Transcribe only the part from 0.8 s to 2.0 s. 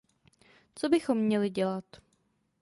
bychom měli dělat?